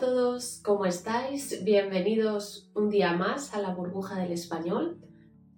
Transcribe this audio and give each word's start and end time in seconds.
todos, 0.00 0.62
¿cómo 0.64 0.86
estáis? 0.86 1.62
Bienvenidos 1.62 2.70
un 2.74 2.88
día 2.88 3.12
más 3.12 3.52
a 3.52 3.60
la 3.60 3.74
burbuja 3.74 4.18
del 4.18 4.32
español. 4.32 4.98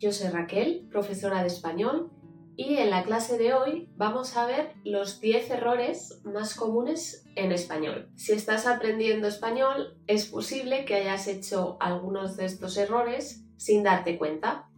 Yo 0.01 0.11
soy 0.11 0.31
Raquel, 0.31 0.89
profesora 0.91 1.43
de 1.43 1.47
español, 1.47 2.11
y 2.57 2.79
en 2.79 2.91
la 2.91 3.05
clase 3.05 3.39
de 3.39 3.55
hoy 3.55 3.89
vamos 3.95 4.37
a 4.37 4.47
ver 4.47 4.73
los 4.85 5.21
10 5.21 5.49
errores 5.53 6.21
más 6.25 6.57
comunes 6.57 7.25
en 7.37 7.53
español. 7.53 8.11
Si 8.17 8.33
estás 8.33 8.67
aprendiendo 8.67 9.29
español, 9.29 9.97
es 10.09 10.27
posible 10.27 10.85
que 10.87 10.97
hayas 10.97 11.29
hecho 11.29 11.77
algunos 11.79 12.37
de 12.37 12.47
estos 12.47 12.77
errores 12.77 13.45
sin 13.59 13.85
darte 13.85 14.19
cuenta, 14.19 14.69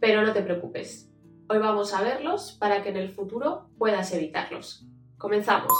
pero 0.00 0.22
no 0.22 0.32
te 0.32 0.40
preocupes. 0.40 1.10
Hoy 1.50 1.58
vamos 1.58 1.92
a 1.92 2.00
verlos 2.00 2.52
para 2.52 2.82
que 2.82 2.88
en 2.88 2.96
el 2.96 3.10
futuro 3.10 3.68
puedas 3.76 4.10
evitarlos. 4.14 4.86
Comenzamos. 5.18 5.70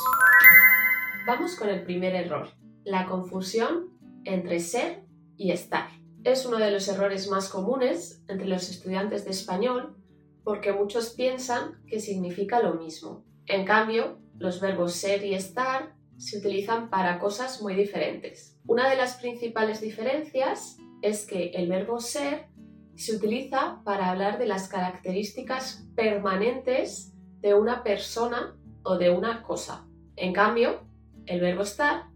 Vamos 1.27 1.57
con 1.57 1.71
el 1.71 1.83
primer 1.83 2.15
error 2.15 2.62
la 2.85 3.07
confusión 3.07 3.91
entre 4.25 4.61
ser 4.61 5.05
y 5.37 5.51
estar. 5.51 5.89
Es 6.25 6.47
uno 6.47 6.59
de 6.59 6.71
los 6.71 6.87
errores 6.89 7.29
más 7.29 7.49
comunes 7.49 8.23
entre 8.29 8.47
los 8.47 8.69
estudiantes 8.71 9.25
de 9.25 9.31
español 9.31 9.97
porque 10.45 10.73
muchos 10.73 11.11
piensan 11.11 11.83
que 11.87 12.01
significa 12.01 12.61
lo 12.61 12.75
mismo. 12.75 13.25
En 13.47 13.65
cambio, 13.65 14.19
los 14.39 14.61
verbos 14.61 14.95
ser 14.95 15.25
y 15.25 15.35
estar 15.35 15.95
se 16.17 16.39
utilizan 16.39 16.91
para 16.91 17.19
cosas 17.19 17.63
muy 17.63 17.75
diferentes. 17.75 18.59
Una 18.67 18.89
de 18.89 18.97
las 18.97 19.17
principales 19.17 19.81
diferencias 19.81 20.77
es 21.01 21.27
que 21.27 21.51
el 21.51 21.69
verbo 21.69 22.01
ser 22.01 22.47
se 22.95 23.17
utiliza 23.17 23.81
para 23.85 24.11
hablar 24.11 24.39
de 24.39 24.47
las 24.47 24.69
características 24.69 25.89
permanentes 25.97 27.13
de 27.41 27.55
una 27.55 27.83
persona 27.83 28.57
o 28.85 28.97
de 28.99 29.11
una 29.11 29.43
cosa. 29.43 29.87
En 30.17 30.33
cambio, 30.33 30.81
el 31.27 31.41
verbo 31.41 31.63
estar 31.63 32.12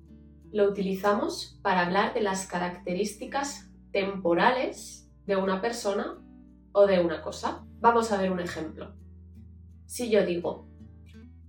lo 0.52 0.68
utilizamos 0.68 1.59
para 1.62 1.86
hablar 1.86 2.14
de 2.14 2.20
las 2.20 2.46
características 2.46 3.70
temporales 3.92 5.11
de 5.27 5.36
una 5.36 5.61
persona 5.61 6.19
o 6.72 6.86
de 6.86 7.00
una 7.00 7.22
cosa. 7.22 7.64
Vamos 7.80 8.12
a 8.12 8.19
ver 8.20 8.30
un 8.30 8.41
ejemplo. 8.41 8.94
Si 9.86 10.11
yo 10.11 10.25
digo, 10.25 10.69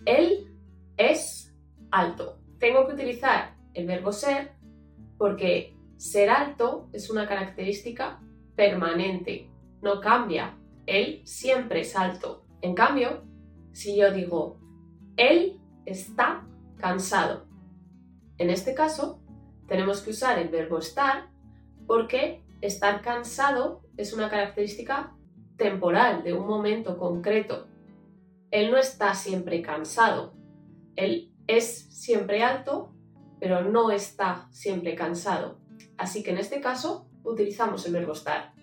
él 0.05 0.55
es 0.97 1.55
alto, 1.91 2.39
tengo 2.59 2.87
que 2.87 2.93
utilizar 2.93 3.55
el 3.73 3.85
verbo 3.85 4.11
ser 4.11 4.53
porque 5.17 5.75
ser 5.97 6.29
alto 6.29 6.89
es 6.93 7.09
una 7.09 7.27
característica 7.27 8.21
permanente, 8.55 9.49
no 9.81 9.99
cambia. 9.99 10.57
Él 10.85 11.21
siempre 11.25 11.81
es 11.81 11.95
alto. 11.95 12.45
En 12.61 12.73
cambio, 12.73 13.23
si 13.71 13.97
yo 13.97 14.11
digo, 14.11 14.59
él 15.17 15.59
está 15.85 16.47
cansado, 16.77 17.46
en 18.37 18.49
este 18.49 18.73
caso, 18.73 19.21
tenemos 19.67 20.01
que 20.01 20.11
usar 20.11 20.39
el 20.39 20.49
verbo 20.49 20.77
estar 20.77 21.29
porque 21.85 22.43
estar 22.61 23.01
cansado 23.01 23.81
es 23.97 24.13
una 24.13 24.29
característica 24.29 25.15
temporal, 25.57 26.23
de 26.23 26.33
un 26.33 26.47
momento 26.47 26.97
concreto. 26.97 27.67
Él 28.51 28.71
no 28.71 28.77
está 28.77 29.13
siempre 29.15 29.61
cansado. 29.61 30.33
Él 30.95 31.33
es 31.47 31.87
siempre 31.89 32.43
alto, 32.43 32.93
pero 33.39 33.63
no 33.63 33.91
está 33.91 34.47
siempre 34.51 34.95
cansado. 34.95 35.59
Así 35.97 36.23
que 36.23 36.31
en 36.31 36.37
este 36.37 36.61
caso 36.61 37.09
utilizamos 37.23 37.85
el 37.85 37.93
verbo 37.93 38.13
estar. 38.13 38.53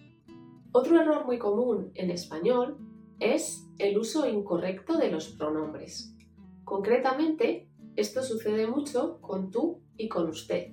Otro 0.73 1.01
error 1.01 1.25
muy 1.25 1.39
común 1.39 1.91
en 1.95 2.11
español 2.11 2.79
es 3.21 3.65
el 3.79 3.97
uso 3.99 4.27
incorrecto 4.29 4.97
de 4.97 5.11
los 5.11 5.29
pronombres. 5.29 6.17
Concretamente, 6.65 7.69
esto 7.97 8.23
sucede 8.23 8.67
mucho 8.67 9.21
con 9.21 9.51
tú 9.51 9.83
y 9.97 10.09
con 10.09 10.29
usted, 10.29 10.73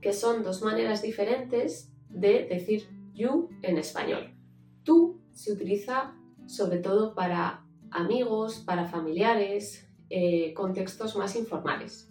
que 0.00 0.12
son 0.12 0.42
dos 0.42 0.62
maneras 0.62 1.02
diferentes 1.02 1.92
de 2.08 2.46
decir 2.46 2.88
you 3.14 3.50
en 3.62 3.78
español. 3.78 4.34
Tú 4.84 5.20
se 5.32 5.52
utiliza 5.52 6.14
sobre 6.46 6.78
todo 6.78 7.14
para 7.14 7.64
amigos, 7.90 8.62
para 8.66 8.86
familiares, 8.86 9.88
eh, 10.10 10.52
contextos 10.54 11.16
más 11.16 11.36
informales, 11.36 12.10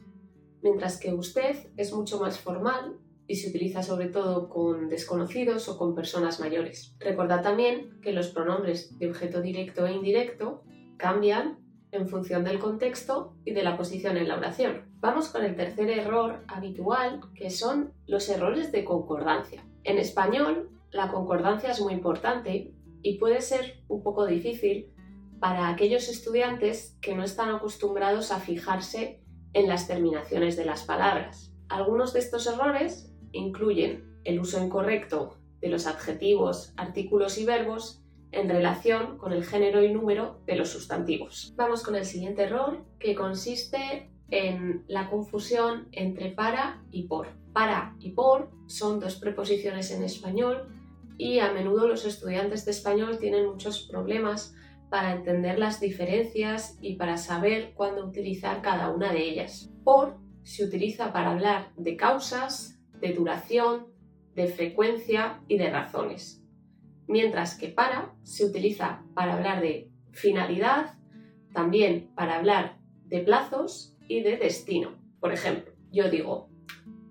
mientras 0.62 1.00
que 1.00 1.14
usted 1.14 1.72
es 1.78 1.94
mucho 1.94 2.20
más 2.20 2.40
formal 2.40 2.98
y 3.28 3.36
se 3.36 3.50
utiliza 3.50 3.84
sobre 3.84 4.08
todo 4.08 4.50
con 4.50 4.90
desconocidos 4.90 5.70
o 5.70 5.78
con 5.78 5.96
personas 5.96 6.40
mayores. 6.40 6.96
Recordad 7.00 7.42
también 7.42 8.00
que 8.02 8.12
los 8.12 8.30
pronombres 8.30 8.98
de 8.98 9.10
objeto 9.10 9.42
directo 9.42 9.86
e 9.86 9.94
indirecto 9.94 10.64
cambian 10.98 11.60
en 11.92 12.08
función 12.08 12.44
del 12.44 12.60
contexto 12.60 13.36
y 13.46 13.52
de 13.52 13.64
la 13.64 13.78
posición 13.78 14.18
en 14.18 14.28
la 14.28 14.38
oración. 14.38 14.84
Vamos 15.00 15.30
con 15.30 15.44
el 15.44 15.56
tercer 15.56 15.90
error 15.90 16.44
habitual, 16.48 17.22
que 17.36 17.50
son 17.50 17.94
los 18.08 18.30
errores 18.30 18.72
de 18.72 18.86
concordancia. 18.86 19.64
En 19.84 19.98
español, 19.98 20.70
la 20.92 21.12
concordancia 21.12 21.72
es 21.72 21.82
muy 21.82 21.94
importante 21.94 22.74
y 23.02 23.18
puede 23.18 23.42
ser 23.42 23.84
un 23.88 24.04
poco 24.04 24.26
difícil 24.26 24.94
para 25.40 25.70
aquellos 25.70 26.08
estudiantes 26.08 26.98
que 27.02 27.16
no 27.16 27.24
están 27.24 27.50
acostumbrados 27.50 28.32
a 28.32 28.40
fijarse 28.40 29.22
en 29.54 29.68
las 29.68 29.88
terminaciones 29.88 30.56
de 30.56 30.66
las 30.66 30.84
palabras. 30.84 31.52
Algunos 31.68 32.14
de 32.14 32.20
estos 32.20 32.46
errores 32.48 33.12
incluyen 33.32 34.20
el 34.24 34.40
uso 34.40 34.64
incorrecto 34.64 35.38
de 35.62 35.70
los 35.70 35.88
adjetivos, 35.88 36.74
artículos 36.78 37.38
y 37.38 37.46
verbos 37.46 38.01
en 38.32 38.50
relación 38.50 39.18
con 39.18 39.34
el 39.34 39.44
género 39.44 39.84
y 39.84 39.92
número 39.92 40.42
de 40.46 40.56
los 40.56 40.70
sustantivos. 40.70 41.54
Vamos 41.56 41.84
con 41.84 41.96
el 41.96 42.06
siguiente 42.06 42.44
error, 42.44 42.86
que 43.00 43.16
consiste 43.16 44.10
en 44.30 44.86
la 44.88 45.10
confusión 45.10 45.90
entre 45.92 46.32
para 46.32 46.84
y 46.92 47.04
por. 47.04 47.28
Para 47.54 47.96
y 48.00 48.12
por 48.12 48.50
son 48.68 49.00
dos 49.00 49.18
preposiciones 49.18 49.92
en 49.92 50.04
español 50.04 50.70
y 51.18 51.40
a 51.40 51.52
menudo 51.52 51.88
los 51.88 52.06
estudiantes 52.06 52.64
de 52.64 52.72
español 52.72 53.20
tienen 53.20 53.46
muchos 53.46 53.88
problemas 53.90 54.56
para 54.90 55.14
entender 55.14 55.60
las 55.60 55.80
diferencias 55.80 56.78
y 56.82 56.96
para 56.96 57.18
saber 57.18 57.74
cuándo 57.74 58.06
utilizar 58.06 58.62
cada 58.62 58.90
una 58.90 59.12
de 59.12 59.24
ellas. 59.24 59.70
Por 59.84 60.18
se 60.44 60.66
utiliza 60.66 61.12
para 61.12 61.32
hablar 61.32 61.72
de 61.76 61.98
causas, 61.98 62.80
de 63.00 63.14
duración, 63.14 63.88
de 64.34 64.48
frecuencia 64.48 65.42
y 65.48 65.58
de 65.58 65.70
razones 65.70 66.41
mientras 67.12 67.56
que 67.58 67.68
para 67.68 68.16
se 68.24 68.46
utiliza 68.46 69.04
para 69.14 69.34
hablar 69.34 69.62
de 69.62 69.92
finalidad, 70.12 70.96
también 71.54 72.10
para 72.16 72.38
hablar 72.38 72.78
de 73.06 73.20
plazos 73.20 73.98
y 74.08 74.22
de 74.22 74.38
destino. 74.38 74.96
Por 75.20 75.34
ejemplo, 75.34 75.74
yo 75.92 76.10
digo, 76.10 76.50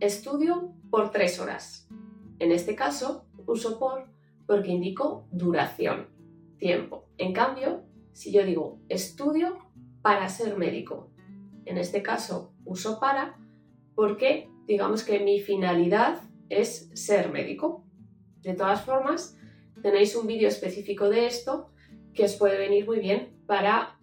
estudio 0.00 0.75
por 0.91 1.10
tres 1.10 1.39
horas. 1.39 1.89
En 2.39 2.50
este 2.50 2.75
caso, 2.75 3.27
uso 3.47 3.78
por 3.78 4.09
porque 4.47 4.71
indico 4.71 5.28
duración, 5.31 6.09
tiempo. 6.59 7.06
En 7.19 7.33
cambio, 7.33 7.84
si 8.12 8.33
yo 8.33 8.44
digo 8.44 8.81
estudio 8.89 9.59
para 10.03 10.28
ser 10.28 10.56
médico, 10.56 11.12
en 11.66 11.78
este 11.78 12.03
caso 12.03 12.53
uso 12.65 12.99
para 12.99 13.37
porque 13.94 14.50
digamos 14.66 15.05
que 15.05 15.21
mi 15.21 15.41
finalidad 15.41 16.21
es 16.49 16.91
ser 16.94 17.31
médico. 17.31 17.84
De 18.41 18.55
todas 18.55 18.83
formas, 18.83 19.39
tenéis 19.83 20.15
un 20.17 20.27
vídeo 20.27 20.49
específico 20.49 21.09
de 21.09 21.27
esto 21.27 21.71
que 22.15 22.25
os 22.25 22.37
puede 22.37 22.59
venir 22.59 22.87
muy 22.87 23.01
bien 23.01 23.43
para 23.47 23.99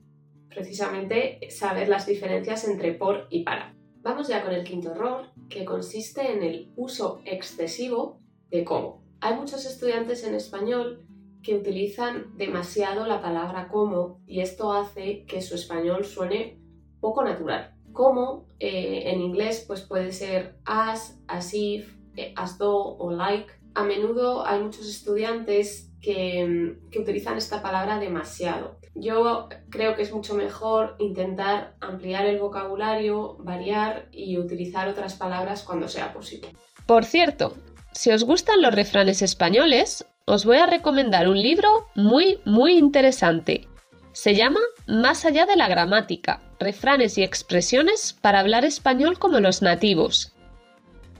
precisamente 0.49 1.39
saber 1.49 1.87
las 1.87 2.05
diferencias 2.05 2.67
entre 2.67 2.93
por 2.93 3.27
y 3.29 3.43
para. 3.43 3.75
Vamos 4.01 4.27
ya 4.27 4.43
con 4.43 4.53
el 4.53 4.63
quinto 4.63 4.91
error, 4.91 5.27
que 5.49 5.65
consiste 5.65 6.31
en 6.31 6.41
el 6.41 6.71
uso 6.75 7.21
excesivo 7.25 8.21
de 8.49 8.63
como. 8.63 9.03
Hay 9.19 9.35
muchos 9.35 9.65
estudiantes 9.65 10.23
en 10.23 10.33
español 10.35 11.05
que 11.43 11.55
utilizan 11.55 12.35
demasiado 12.37 13.05
la 13.05 13.21
palabra 13.21 13.67
como 13.67 14.21
y 14.25 14.41
esto 14.41 14.71
hace 14.71 15.25
que 15.25 15.41
su 15.41 15.55
español 15.55 16.05
suene 16.05 16.59
poco 16.99 17.23
natural. 17.23 17.75
Como 17.93 18.47
eh, 18.59 19.03
en 19.05 19.21
inglés 19.21 19.63
pues 19.67 19.81
puede 19.81 20.11
ser 20.11 20.57
as, 20.65 21.21
as 21.27 21.53
if, 21.53 21.95
eh, 22.15 22.33
as 22.35 22.57
though 22.57 22.97
o 22.99 23.11
like 23.11 23.51
a 23.77 23.83
menudo 23.83 24.45
hay 24.45 24.59
muchos 24.59 24.89
estudiantes 24.89 25.91
que, 26.01 26.77
utilizan 26.99 27.37
esta 27.37 27.61
palabra 27.61 27.99
demasiado. 27.99 28.79
Yo 28.95 29.49
creo 29.69 29.95
que 29.95 30.01
es 30.01 30.11
mucho 30.11 30.33
mejor 30.33 30.95
intentar 30.97 31.75
ampliar 31.79 32.25
el 32.25 32.39
vocabulario, 32.39 33.37
variar 33.39 34.09
y 34.11 34.39
utilizar 34.39 34.87
otras 34.87 35.13
palabras 35.13 35.61
cuando 35.61 35.87
sea 35.87 36.11
posible. 36.11 36.55
Por 36.87 37.05
cierto, 37.05 37.53
si 37.91 38.09
os 38.09 38.23
gustan 38.23 38.63
los 38.63 38.73
refranes 38.73 39.21
españoles, 39.21 40.03
os 40.25 40.43
voy 40.43 40.57
a 40.57 40.65
recomendar 40.65 41.27
un 41.27 41.39
libro 41.39 41.69
muy, 41.93 42.39
muy 42.45 42.79
interesante. 42.79 43.67
Se 44.11 44.33
llama 44.33 44.61
Más 44.87 45.23
allá 45.23 45.45
de 45.45 45.55
la 45.55 45.67
gramática, 45.67 46.41
refranes 46.59 47.19
y 47.19 47.23
expresiones 47.23 48.17
para 48.19 48.39
hablar 48.39 48.65
español 48.65 49.19
como 49.19 49.39
los 49.39 49.61
nativos. 49.61 50.33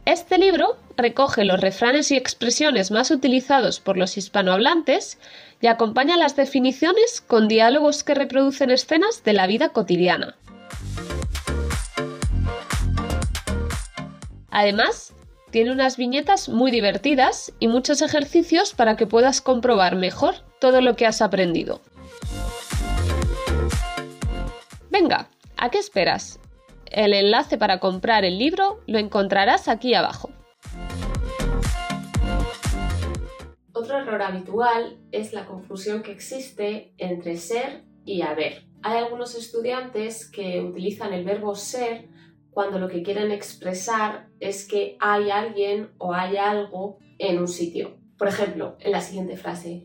Este 0.08 0.38
libro 0.38 0.78
recoge 0.96 1.44
los 1.44 1.60
refranes 1.60 2.12
y 2.12 2.16
expresiones 2.16 2.92
más 2.92 3.12
utilizados 3.12 3.82
por 3.82 3.98
los 3.98 4.16
hispanohablantes 4.16 5.20
y 5.60 5.68
acompaña 5.68 6.16
las 6.16 6.38
definiciones 6.38 7.20
con 7.20 7.50
diálogos 7.50 8.06
que 8.06 8.14
reproducen 8.14 8.72
escenas 8.72 9.26
de 9.26 9.34
la 9.34 9.48
vida 9.48 9.74
cotidiana. 9.74 10.38
Además, 14.50 15.14
tiene 15.52 15.74
unas 15.74 15.98
viñetas 15.98 16.48
muy 16.48 16.72
divertidas 16.72 17.52
y 17.60 17.68
muchos 17.68 18.02
ejercicios 18.02 18.74
para 18.74 18.96
que 18.96 19.08
puedas 19.08 19.42
comprobar 19.42 19.98
mejor 19.98 20.36
todo 20.62 20.80
lo 20.80 20.96
que 20.96 21.06
has 21.06 21.22
aprendido. 21.22 21.82
Venga, 24.90 25.28
¿a 25.58 25.70
qué 25.70 25.80
esperas? 25.80 26.40
El 26.92 27.14
enlace 27.14 27.58
para 27.58 27.80
comprar 27.80 28.26
el 28.26 28.38
libro 28.38 28.82
lo 28.88 28.98
encontrarás 28.98 29.68
aquí 29.68 29.94
abajo. 29.94 30.30
Otro 33.74 34.00
error 34.00 34.22
habitual 34.22 35.00
es 35.12 35.34
la 35.34 35.46
confusión 35.46 36.02
que 36.02 36.12
existe 36.12 36.94
entre 36.98 37.38
ser 37.38 37.84
y 38.06 38.22
haber. 38.22 38.64
Hay 38.82 38.98
algunos 38.98 39.36
estudiantes 39.36 40.30
que 40.30 40.62
utilizan 40.62 41.14
el 41.14 41.26
verbo 41.26 41.56
ser 41.56 42.10
cuando 42.52 42.80
lo 42.80 42.88
que 42.88 43.04
quieren 43.04 43.32
expresar 43.32 44.30
es 44.40 44.68
que 44.68 44.98
hay 45.00 45.30
alguien 45.30 45.92
o 46.00 46.14
hay 46.14 46.38
algo 46.38 46.98
en 47.20 47.40
un 47.40 47.48
sitio. 47.48 47.98
Por 48.18 48.28
ejemplo, 48.28 48.78
en 48.80 48.92
la 48.94 49.02
siguiente 49.02 49.38
frase, 49.38 49.84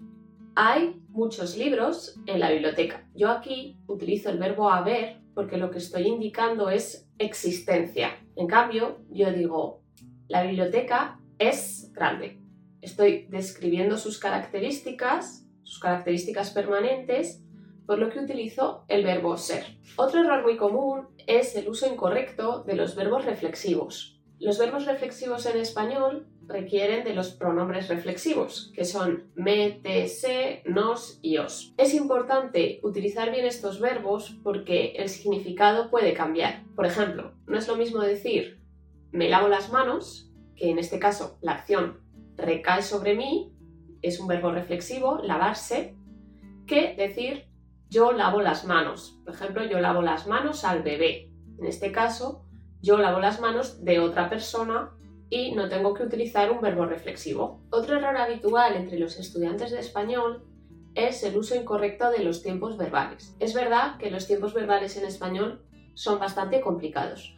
hay 0.54 1.00
muchos 1.08 1.56
libros 1.56 2.16
en 2.26 2.40
la 2.40 2.50
biblioteca. 2.50 3.08
Yo 3.14 3.30
aquí 3.30 3.78
utilizo 3.86 4.30
el 4.30 4.38
verbo 4.38 4.70
haber 4.70 5.20
porque 5.34 5.56
lo 5.56 5.70
que 5.70 5.78
estoy 5.78 6.06
indicando 6.06 6.68
es 6.68 7.08
existencia. 7.18 8.18
En 8.36 8.46
cambio, 8.46 8.98
yo 9.10 9.32
digo, 9.32 9.82
la 10.28 10.42
biblioteca 10.42 11.20
es 11.38 11.90
grande. 11.92 12.38
Estoy 12.80 13.26
describiendo 13.30 13.96
sus 13.96 14.18
características, 14.18 15.46
sus 15.62 15.78
características 15.78 16.50
permanentes, 16.50 17.42
por 17.86 17.98
lo 17.98 18.10
que 18.10 18.20
utilizo 18.20 18.84
el 18.88 19.04
verbo 19.04 19.36
ser. 19.36 19.64
Otro 19.96 20.20
error 20.20 20.42
muy 20.42 20.56
común 20.56 21.08
es 21.26 21.56
el 21.56 21.68
uso 21.68 21.86
incorrecto 21.90 22.62
de 22.64 22.76
los 22.76 22.94
verbos 22.94 23.24
reflexivos. 23.24 24.20
Los 24.42 24.58
verbos 24.58 24.86
reflexivos 24.86 25.46
en 25.46 25.56
español 25.56 26.26
requieren 26.48 27.04
de 27.04 27.14
los 27.14 27.30
pronombres 27.30 27.86
reflexivos, 27.86 28.72
que 28.74 28.84
son 28.84 29.30
me, 29.36 29.70
te, 29.70 30.08
se, 30.08 30.64
nos 30.66 31.20
y 31.22 31.38
os. 31.38 31.72
Es 31.76 31.94
importante 31.94 32.80
utilizar 32.82 33.30
bien 33.30 33.46
estos 33.46 33.78
verbos 33.78 34.36
porque 34.42 34.94
el 34.96 35.08
significado 35.10 35.90
puede 35.90 36.12
cambiar. 36.12 36.64
Por 36.74 36.86
ejemplo, 36.86 37.34
no 37.46 37.56
es 37.56 37.68
lo 37.68 37.76
mismo 37.76 38.00
decir 38.00 38.60
me 39.12 39.28
lavo 39.28 39.46
las 39.46 39.70
manos, 39.70 40.28
que 40.56 40.70
en 40.70 40.80
este 40.80 40.98
caso 40.98 41.38
la 41.40 41.52
acción 41.52 42.00
recae 42.36 42.82
sobre 42.82 43.14
mí, 43.14 43.54
es 44.02 44.18
un 44.18 44.26
verbo 44.26 44.50
reflexivo, 44.50 45.20
lavarse, 45.22 45.94
que 46.66 46.96
decir 46.96 47.46
yo 47.90 48.10
lavo 48.10 48.42
las 48.42 48.64
manos. 48.64 49.20
Por 49.24 49.34
ejemplo, 49.34 49.64
yo 49.66 49.78
lavo 49.78 50.02
las 50.02 50.26
manos 50.26 50.64
al 50.64 50.82
bebé. 50.82 51.30
En 51.60 51.66
este 51.66 51.92
caso, 51.92 52.44
yo 52.82 52.98
lavo 52.98 53.20
las 53.20 53.40
manos 53.40 53.84
de 53.84 54.00
otra 54.00 54.28
persona 54.28 54.90
y 55.30 55.52
no 55.52 55.68
tengo 55.68 55.94
que 55.94 56.02
utilizar 56.02 56.50
un 56.50 56.60
verbo 56.60 56.84
reflexivo. 56.84 57.62
Otro 57.70 57.96
error 57.96 58.16
habitual 58.16 58.76
entre 58.76 58.98
los 58.98 59.18
estudiantes 59.18 59.70
de 59.70 59.80
español 59.80 60.44
es 60.94 61.22
el 61.22 61.38
uso 61.38 61.54
incorrecto 61.54 62.10
de 62.10 62.22
los 62.22 62.42
tiempos 62.42 62.76
verbales. 62.76 63.34
Es 63.40 63.54
verdad 63.54 63.96
que 63.96 64.10
los 64.10 64.26
tiempos 64.26 64.52
verbales 64.52 64.96
en 64.98 65.06
español 65.06 65.62
son 65.94 66.18
bastante 66.18 66.60
complicados 66.60 67.34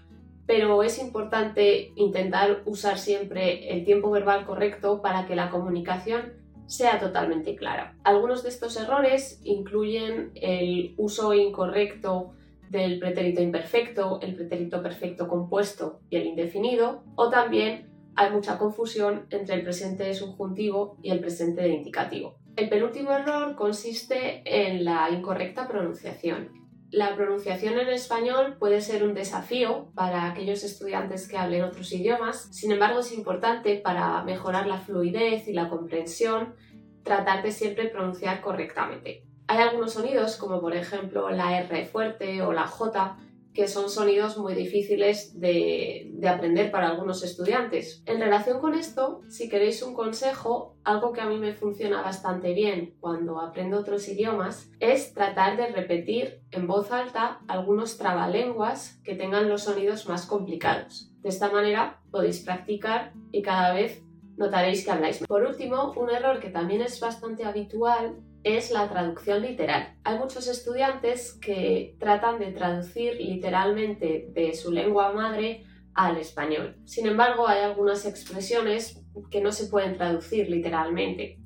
pero 0.47 0.83
es 0.83 0.99
importante 0.99 1.93
intentar 1.97 2.63
usar 2.67 2.99
siempre 2.99 3.73
el 3.73 3.85
tiempo 3.85 4.11
verbal 4.11 4.45
correcto 4.45 5.01
para 5.01 5.27
que 5.27 5.37
la 5.37 5.51
comunicación 5.51 6.35
sea 6.67 6.99
totalmente 6.99 7.57
clara. 7.57 7.97
Algunos 8.05 8.43
de 8.43 8.49
estos 8.51 8.77
errores 8.77 9.41
incluyen 9.45 10.33
el 10.35 10.95
uso 10.97 11.35
incorrecto 11.35 12.33
del 12.79 12.99
pretérito 12.99 13.43
imperfecto, 13.43 14.21
el 14.21 14.35
pretérito 14.35 14.83
perfecto 14.83 15.29
compuesto 15.29 16.01
y 16.11 16.17
el 16.17 16.27
indefinido, 16.27 17.05
o 17.17 17.29
también 17.31 17.91
hay 18.17 18.31
mucha 18.31 18.59
confusión 18.59 19.27
entre 19.31 19.57
el 19.57 19.63
presente 19.63 20.05
de 20.05 20.15
subjuntivo 20.15 20.99
y 21.03 21.11
el 21.11 21.21
presente 21.21 21.63
de 21.63 21.71
indicativo. 21.71 22.37
El 22.57 22.69
penúltimo 22.69 23.11
error 23.11 23.57
consiste 23.57 24.43
en 24.45 24.85
la 24.85 25.11
incorrecta 25.11 25.67
pronunciación. 25.67 26.51
La 26.91 27.17
pronunciación 27.17 27.79
en 27.81 27.89
español 27.89 28.57
puede 28.59 28.81
ser 28.81 29.03
un 29.03 29.15
desafío 29.15 29.91
para 29.97 30.31
aquellos 30.31 30.63
estudiantes 30.63 31.27
que 31.27 31.37
hablen 31.37 31.65
otros 31.65 31.93
idiomas, 31.93 32.49
sin 32.53 32.71
embargo 32.71 33.01
es 33.01 33.13
importante 33.13 33.77
para 33.77 34.23
mejorar 34.23 34.69
la 34.69 34.79
fluidez 34.79 35.49
y 35.49 35.53
la 35.53 35.69
comprensión 35.69 36.55
tratar 37.03 37.43
de 37.43 37.51
siempre 37.51 37.89
pronunciar 37.89 38.41
correctamente. 38.41 39.25
Hay 39.55 39.61
algunos 39.61 39.93
sonidos, 39.93 40.35
como 40.35 40.61
por 40.61 40.75
ejemplo 40.75 41.31
la 41.31 41.61
R 41.61 41.85
fuerte 41.85 42.43
o 42.43 42.53
la 42.53 42.67
J, 42.67 43.17
que 43.53 43.69
son 43.69 43.89
sonidos 43.89 44.37
muy 44.37 44.53
difíciles 44.53 45.39
de, 45.39 46.11
aprender 46.29 46.73
para 46.73 46.89
algunos 46.89 47.23
estudiantes. 47.23 48.03
En 48.05 48.19
relación 48.19 48.59
con 48.59 48.75
esto, 48.75 49.21
si 49.29 49.49
queréis 49.49 49.81
un 49.85 49.95
consejo, 49.95 50.77
algo 50.83 51.13
que 51.13 51.21
a 51.21 51.27
mí 51.27 51.39
me 51.39 51.55
funciona 51.55 52.03
bastante 52.03 52.53
bien 52.53 52.97
cuando 52.99 53.41
aprendo 53.41 53.79
otros 53.79 54.09
idiomas 54.09 54.73
es 54.81 55.15
tratar 55.15 55.57
de 55.57 55.69
repetir 55.69 56.41
en 56.51 56.67
voz 56.67 56.91
alta 56.91 57.39
algunos 57.47 57.97
trabalenguas 57.97 59.01
que 59.05 59.15
tengan 59.15 59.49
los 59.49 59.63
sonidos 59.63 60.09
más 60.09 60.27
complicados. 60.27 61.13
De 61.21 61.29
esta 61.29 61.49
manera 61.49 62.01
podéis 62.11 62.41
practicar 62.41 63.13
y 63.31 63.43
cada 63.43 63.73
vez 63.73 64.03
notaréis 64.37 64.85
que 64.85 64.91
habláis. 64.91 65.25
Por 65.25 65.45
último, 65.45 65.93
un 65.93 66.11
error 66.11 66.41
que 66.41 66.51
también 66.51 66.81
es 66.81 66.99
bastante 66.99 67.45
habitual 67.45 68.17
es 68.45 68.71
la 68.71 68.89
traducción 68.89 69.43
literal. 69.43 69.97
Hay 70.05 70.19
muchos 70.19 70.47
estudiantes 70.49 71.33
que 71.33 71.97
tratan 71.99 72.39
de 72.39 72.53
traducir 72.53 73.17
literalmente 73.17 74.29
de 74.33 74.55
su 74.55 74.71
lengua 74.71 75.13
madre 75.13 75.65
al 75.95 76.19
español. 76.19 76.77
Sin 76.85 77.07
embargo, 77.07 77.49
hay 77.49 77.63
algunas 77.63 78.05
expresiones 78.05 79.03
que 79.31 79.41
no 79.41 79.51
se 79.51 79.67
pueden 79.67 79.97
traducir 79.97 80.51
literalmente. 80.51 81.39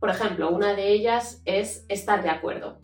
Por 0.00 0.10
ejemplo, 0.10 0.50
una 0.50 0.74
de 0.74 0.88
ellas 0.88 1.42
es 1.44 1.84
estar 1.88 2.22
de 2.22 2.30
acuerdo, 2.30 2.80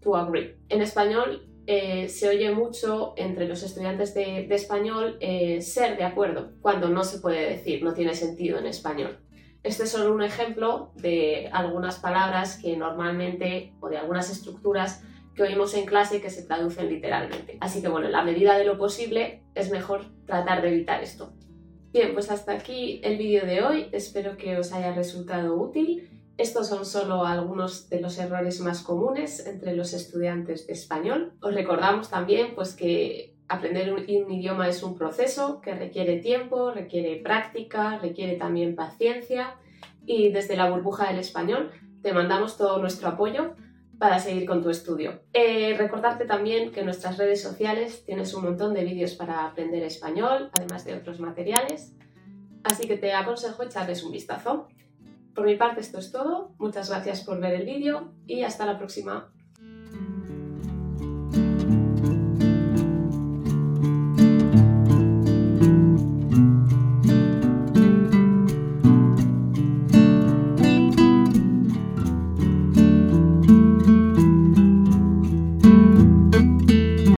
to 0.00 0.14
agree. 0.16 0.58
En 0.68 0.82
español 0.82 1.48
eh, 1.66 2.08
se 2.08 2.28
oye 2.28 2.50
mucho 2.52 3.14
entre 3.16 3.48
los 3.48 3.62
estudiantes 3.62 4.14
de, 4.14 4.46
español 4.54 5.16
eh, 5.20 5.60
ser 5.60 5.96
de 5.96 6.04
acuerdo, 6.04 6.52
cuando 6.60 6.88
no 6.88 7.04
se 7.04 7.18
puede 7.18 7.50
decir, 7.50 7.82
no 7.82 7.94
tiene 7.94 8.14
sentido 8.14 8.58
en 8.58 8.66
español. 8.66 9.18
Este 9.62 9.84
es 9.84 9.90
solo 9.90 10.14
un 10.14 10.22
ejemplo 10.22 10.92
de 10.94 11.50
algunas 11.52 11.98
palabras 11.98 12.58
que 12.62 12.76
normalmente 12.76 13.74
o 13.80 13.88
de 13.88 13.98
algunas 13.98 14.30
estructuras 14.30 15.02
que 15.34 15.42
oímos 15.42 15.74
en 15.74 15.86
clase 15.86 16.20
que 16.20 16.30
se 16.30 16.44
traducen 16.44 16.88
literalmente. 16.88 17.58
Así 17.60 17.80
que 17.80 17.88
bueno, 17.88 18.06
en 18.06 18.12
la 18.12 18.22
medida 18.22 18.56
de 18.56 18.64
lo 18.64 18.78
posible 18.78 19.44
es 19.54 19.70
mejor 19.70 20.04
tratar 20.26 20.62
de 20.62 20.68
evitar 20.68 21.02
esto. 21.02 21.32
Bien, 21.92 22.12
pues 22.12 22.30
hasta 22.30 22.52
aquí 22.52 23.00
el 23.02 23.16
vídeo 23.16 23.46
de 23.46 23.62
hoy. 23.62 23.88
Espero 23.92 24.36
que 24.36 24.58
os 24.58 24.72
haya 24.72 24.92
resultado 24.92 25.54
útil. 25.56 26.08
Estos 26.36 26.68
son 26.68 26.84
solo 26.84 27.24
algunos 27.24 27.88
de 27.88 28.00
los 28.00 28.18
errores 28.18 28.60
más 28.60 28.82
comunes 28.82 29.46
entre 29.46 29.74
los 29.74 29.92
estudiantes 29.92 30.66
de 30.66 30.74
español. 30.74 31.32
Os 31.40 31.54
recordamos 31.54 32.10
también 32.10 32.54
pues 32.54 32.74
que 32.74 33.37
aprender 33.48 33.92
un, 33.92 34.08
idioma 34.08 34.68
es 34.68 34.82
un 34.82 34.96
proceso 34.96 35.60
que 35.60 35.74
requiere 35.74 36.18
tiempo, 36.18 36.70
requiere 36.70 37.16
práctica, 37.16 37.98
requiere 37.98 38.36
también 38.36 38.74
paciencia 38.74 39.56
y 40.06 40.30
desde 40.30 40.56
la 40.56 40.70
burbuja 40.70 41.08
del 41.08 41.18
español 41.18 41.70
te 42.02 42.12
mandamos 42.12 42.56
todo 42.56 42.78
nuestro 42.78 43.08
apoyo 43.08 43.54
para 43.98 44.20
seguir 44.20 44.46
con 44.46 44.62
tu 44.62 44.70
estudio. 44.70 45.22
Eh, 45.32 45.74
recordarte 45.76 46.24
también 46.24 46.70
que 46.70 46.80
en 46.80 46.86
nuestras 46.86 47.18
redes 47.18 47.42
sociales 47.42 48.04
tienes 48.04 48.32
un 48.34 48.44
montón 48.44 48.74
de 48.74 48.84
vídeos 48.84 49.14
para 49.14 49.46
aprender 49.46 49.82
español, 49.82 50.50
además 50.56 50.84
de 50.84 50.94
otros 50.94 51.18
materiales, 51.18 51.96
así 52.62 52.86
que 52.86 52.96
te 52.96 53.12
aconsejo 53.12 53.62
echarles 53.62 54.04
un 54.04 54.12
vistazo. 54.12 54.68
Por 55.34 55.46
mi 55.46 55.56
parte 55.56 55.80
esto 55.80 55.98
es 55.98 56.12
todo, 56.12 56.54
muchas 56.58 56.90
gracias 56.90 57.22
por 57.22 57.40
ver 57.40 57.54
el 57.54 57.66
vídeo 57.66 58.12
y 58.26 58.42
hasta 58.42 58.66
la 58.66 58.78
próxima. 58.78 59.32